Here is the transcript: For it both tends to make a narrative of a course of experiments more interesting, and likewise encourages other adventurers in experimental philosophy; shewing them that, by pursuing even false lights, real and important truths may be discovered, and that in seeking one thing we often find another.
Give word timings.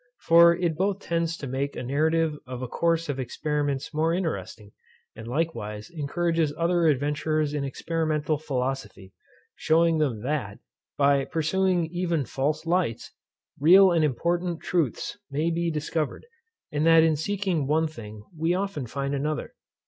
For 0.21 0.55
it 0.55 0.75
both 0.79 0.97
tends 0.97 1.37
to 1.37 1.45
make 1.45 1.75
a 1.75 1.83
narrative 1.83 2.33
of 2.47 2.63
a 2.63 2.67
course 2.67 3.07
of 3.07 3.19
experiments 3.19 3.93
more 3.93 4.15
interesting, 4.15 4.71
and 5.15 5.27
likewise 5.27 5.91
encourages 5.91 6.51
other 6.57 6.87
adventurers 6.87 7.53
in 7.53 7.63
experimental 7.63 8.39
philosophy; 8.39 9.13
shewing 9.55 9.99
them 9.99 10.23
that, 10.23 10.57
by 10.97 11.25
pursuing 11.25 11.85
even 11.93 12.25
false 12.25 12.65
lights, 12.65 13.11
real 13.59 13.91
and 13.91 14.03
important 14.03 14.61
truths 14.63 15.19
may 15.29 15.51
be 15.51 15.69
discovered, 15.69 16.25
and 16.71 16.83
that 16.87 17.03
in 17.03 17.15
seeking 17.15 17.67
one 17.67 17.85
thing 17.85 18.23
we 18.35 18.55
often 18.55 18.87
find 18.87 19.13
another. 19.13 19.53